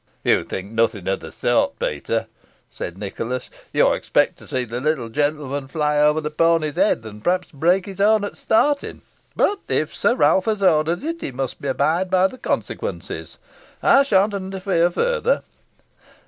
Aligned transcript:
"You 0.23 0.43
think 0.43 0.71
nothing 0.71 1.07
of 1.07 1.19
the 1.19 1.31
sort, 1.31 1.77
Peter," 1.77 2.25
said 2.71 2.97
Nicholas. 2.97 3.51
"You 3.71 3.93
expect 3.93 4.39
to 4.39 4.47
see 4.47 4.63
the 4.65 4.81
little 4.81 5.09
gentleman 5.09 5.67
fly 5.67 5.99
over 5.99 6.19
the 6.19 6.31
pony's 6.31 6.75
head, 6.75 7.05
and 7.05 7.23
perhaps 7.23 7.51
break 7.51 7.85
his 7.85 8.01
own 8.01 8.23
at 8.23 8.35
starting. 8.35 9.03
But 9.35 9.59
if 9.67 9.93
Sir 9.93 10.15
Ralph 10.15 10.45
has 10.45 10.63
ordered 10.63 11.03
it, 11.03 11.21
he 11.21 11.31
must 11.31 11.63
abide 11.63 12.09
by 12.09 12.25
the 12.25 12.39
consequences. 12.39 13.37
I 13.83 14.01
sha'n't 14.01 14.33
interfere 14.33 14.89
further. 14.89 15.43